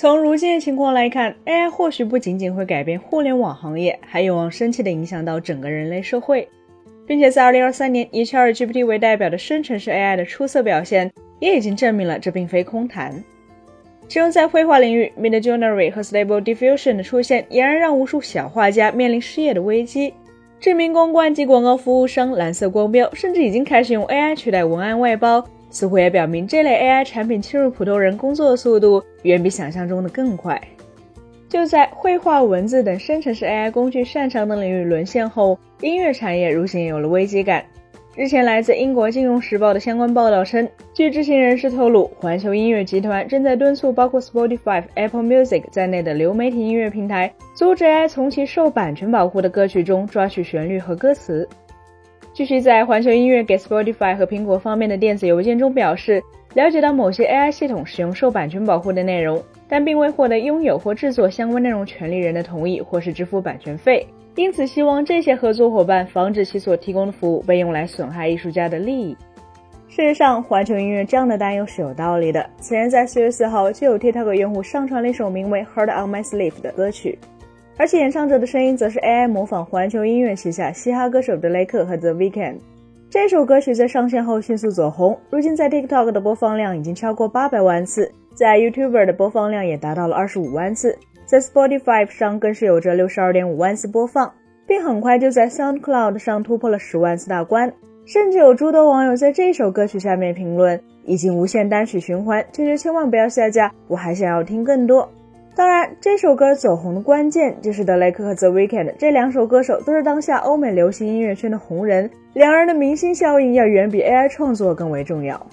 [0.00, 6.48] 从如今的情况来看，AI 或许不仅仅会改变互联网行业，还有望深切地影响到整个人类社会，
[7.04, 13.12] 并且在2023年以 ChatGPT 为代表的生成式 AI 的出色表现，也已经证明了这并非空谈。
[14.06, 20.14] 其中在绘画领域，Midjourney 和 Stable Diffusion 的出现，俨然让无数小画家面临失业的危机。
[20.60, 25.44] 知名公关及广告服务商蓝色光标甚至已经开始用 AI 取代文案外包。
[25.70, 30.60] 似乎也表明，这类 AI 产品侵入普通人工作的速度远比想象中的更快。
[31.48, 37.64] 就在绘画、文字等生成式 AI 工具擅长的领域沦陷后，音乐产业如今也有了危机感。
[38.16, 51.48] 日前，来自英国《金融时报》的相关报道称，据知情人士透露，环球音乐集团正在敦促包括 Spotify、Apple Music 在内的流媒体音乐平台，阻止 AI 从其受版权保护的歌曲中抓取旋律和歌词。
[52.38, 56.22] 继续在环球音乐给 Spotify 和苹果方面的电子邮件中表示，
[56.54, 69.16] 了解到某些 AI 系统使用受版权保护的内容，但并未获得拥有或制作相关内容权利人的同意或是支付版权费，因此希望这些合作伙伴防止其所提供的服务被用来损害艺术家的利益。
[69.88, 72.48] 事实上，环球音乐这样的担忧是有道理的。
[72.60, 77.18] 此前在四月四号，就有 TikTok 用户上传了一首名为《Heard on My Sleeve》的歌曲。
[77.78, 82.56] 而且演唱者的声音则是 AI 模仿环球音乐旗下嘻哈歌手德雷克和 The Weeknd。
[83.08, 94.32] 这首歌曲在上线后迅速走红，如今在 TikTok 的播放量已经超过八百万次，在 YouTube 的播放量也达到了二十五万次，在 Spotify 上更是有着六十二点五万次播放，
[94.66, 97.72] 并很快就在 SoundCloud 上突破了十万次大关。
[98.04, 105.08] 甚至有诸多网友在这首歌曲下面评论：“已经无限单曲循环，求求千万不要下架，我还想要听更多。”
[105.58, 115.44] 当然，这首歌走红的关键就是德雷克和 The Weeknd 这两首歌手都是当下欧美流行音乐圈的红人，两人的明星效应要远比 AI 创作更为重要。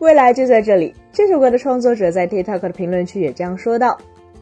[0.00, 0.94] 未来就在这里。
[1.10, 3.96] 这首歌的创作者在 TikTok 的评论区也这样说道：“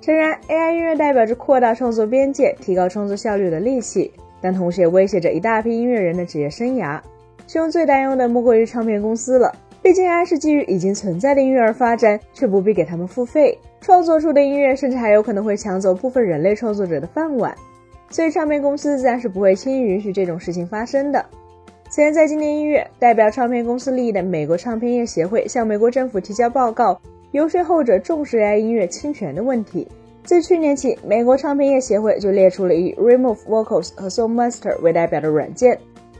[0.00, 7.00] 诚然，AI 音乐代表着扩大创作边界、提高创作效率的利器，但同时也威胁着一大批音乐人的职业生涯。
[7.48, 9.52] 其中最担忧的莫过于唱片公司了。”
[9.88, 17.54] 毕竟，AI 是基于已经存在的音乐而发展，却不必给他们付费创作出的音乐，甚至还有可能会抢走部分人类创作者的饭碗。
[18.10, 21.24] 所以，唱片公司自然是不会轻易允许这种事情发生的。
[21.88, 27.00] 此前，在今年一月，代表唱片公司利益的美国唱片业协会向美国政府提交报告，
[27.30, 29.88] 游说后者重视 AI 音乐侵权的问题。
[30.22, 35.78] 自去年起，美国唱片业协会就列出了以 Remove Vocals 和 Songmaster 为代表的软件。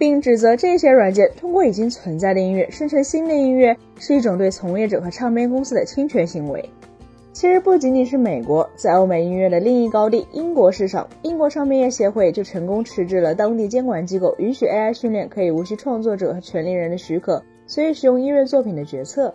[0.00, 6.66] 并指责这些软件通过已经存在的音乐生成新的音乐是一种对从业者和唱片公司的侵权行为。
[7.34, 19.34] 其实不仅仅是美国，在欧美音乐的另一高地英国市场，英国唱片业协会就成功迟滞了当地监管机构允许 AI 训练可以无需创作者和权利人的许可，随意使用音乐作品的决策。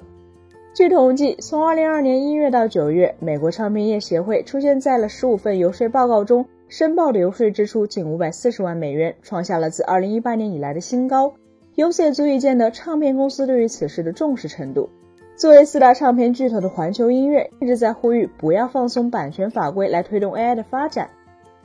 [0.73, 6.43] 据统计，从2022年1月到9月，美国唱片业协会出现在了15份游说报告中。
[6.77, 11.31] 申报的游说支出近五百四十万美元，创下了自二零一八年以来的新高。
[11.75, 14.89] 由此也足以见得唱片公司对于此事的重视程度。
[15.37, 21.09] 作为四大唱片巨头的环球音乐，一直在呼吁不要放松版权法规来推动 AI 的发展。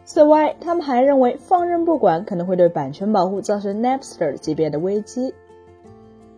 [0.05, 5.35] 此外，他们还认为放任不管可能会对版权保护造成 Napster 级别的危机。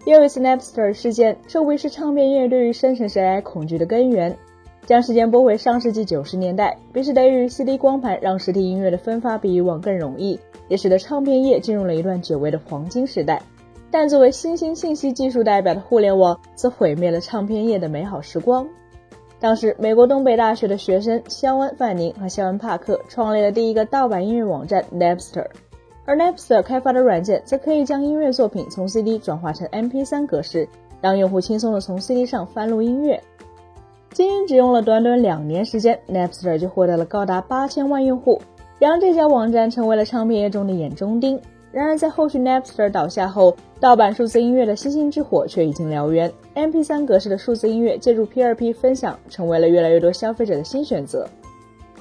[0.07, 4.35] 又一次 Napster 事件，这无疑是唱片业对于生成式 AI 恐惧的根源。
[4.85, 13.41] 将时间拨回上世纪九十年代，彼时得益于 CD 光盘，让实体音乐的分发比以往更容易，也使得唱片业进入了一段久违的黄金时代。
[13.93, 18.67] 但作为新兴信息技术代表的互联网，则毁灭了唱片业的美好时光。
[19.39, 25.47] 当时，美国东北大学的学生肖恩·范宁和肖恩·帕克创立了第一个盗版音乐网站 Napster，
[26.05, 30.69] 而 Napster 开发的软件则可以将音乐作品从 CD 转化成 MP3 格式，
[31.01, 33.23] 让用户轻松地从 CD 上翻录音乐。
[34.13, 38.41] 仅仅只用了短短两年时间，Napster 就获得了高达八千万用户，
[38.79, 41.41] 让这家网站成为了唱片业中的眼中钉。
[41.73, 51.27] 然而，在后续 Napster 倒下后，盗版数字音乐的星星之火却已经燎原，MP3 格式的数字音乐借助 P2P 分享，成为了越来越多消费者的新选择。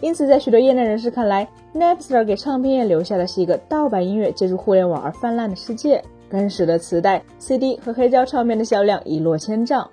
[0.02, 9.90] 因此，在许多业内人士看来，Napster 给唱片业留下的是一个盗版音乐借助互联网而泛滥的世界，更使得磁带、CD 和黑胶唱片的销量一落千丈。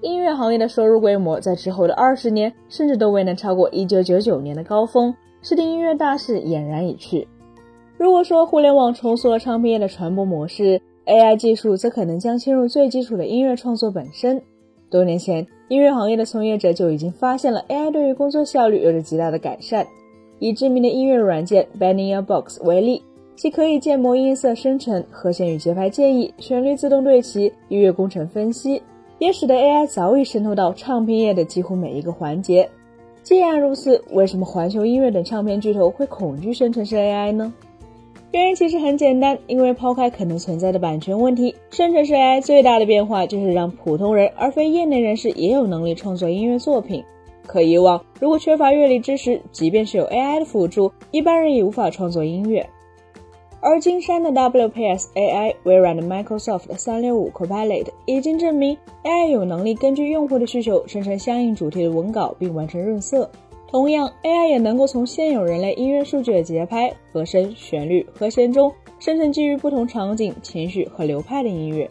[0.00, 5.12] 音乐行业的收入规模在之后的二十年甚至都未能超过一九九九年的高峰，
[5.42, 7.26] 视听音乐大势俨然已去。
[7.96, 14.40] 如果说互联网重塑了唱片业的传播模式，AI 技术则可能将侵入最基础的音乐创作本身。
[14.88, 19.84] 多年前，音乐行业的从业者就已经发现了 AI 对于工作效率有着极大的改善。
[20.38, 23.02] 以知名的音乐软件 Bania Box 为例，
[23.34, 28.80] 其可以建模音色生成、和弦与节拍建议、旋律自动对齐、音乐工程分析。
[29.18, 32.68] 也使得 AI 早已渗透到唱片业的几乎每一个环节。
[33.22, 37.52] 既然如此，为什么环球音乐等唱片巨头会恐惧生成式 AI 呢？
[38.30, 47.02] 原因其实很简单，因为抛开可能存在的版权问题，生成式 AI 最大的变化就是让普通人而非业内人士也有能力创作音乐作品。
[47.46, 52.68] 可以往，如果缺乏乐理知识，即便是有 AI 的辅助，一般人也无法创作音乐。
[53.60, 63.28] 而金山的 WPS AI、微软的 Microsoft 365 Copilot 已经证明，AI 有能力根据用户的需求生成相应主题的文稿并完成润色。
[63.68, 71.90] 同样，AI 也能够从现有人类音乐数据的节拍、和声、旋律、和弦中生成基于不同场景、情绪和流派的音乐。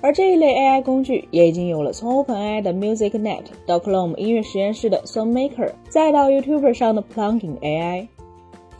[0.00, 8.06] 而这一类 AI 工具也已经有了，从 OpenAI 的 MusicNet 到 Chrome 音乐实验室的 SongMaker，再到 YouTube 上的 Plugin AI，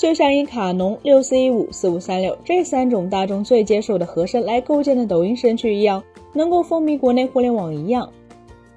[0.00, 6.02] 就像以卡农六四一五四五三六这三种大众最接受的和声来构建的抖音神曲一样，
[6.32, 8.10] 能够风靡国内互联网一样。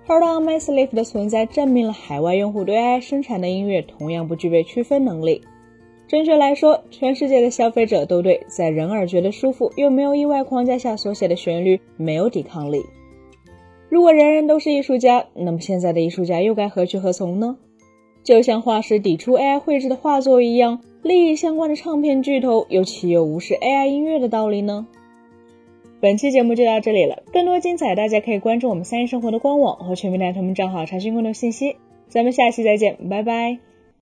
[0.05, 5.41] Hard on My Sleeve 的存在证明了海外用户对 AI 生产的音乐同样不具备区分能力。
[6.09, 12.83] 准确来说，全世界的消费者都对在人耳觉得舒服又没有意外框架下所写的旋律没有抵抗力。
[13.87, 17.55] 如果人人都是艺术家，那么现在的艺术家又该何去何从呢？
[18.25, 24.87] 就像画师抵触 AI 绘制的画作一样，利益相关的唱片巨头又岂有无视 AI 音乐的道理呢？
[25.99, 31.75] 本期节目就到这里了，更多精彩大家可以关注我们三一生活的官网和全民大同们账号查询更多信息。
[32.07, 33.59] 咱们下期再见，拜拜。